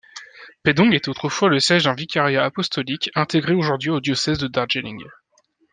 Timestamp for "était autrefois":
0.93-1.47